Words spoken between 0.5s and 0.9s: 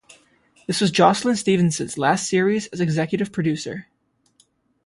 This was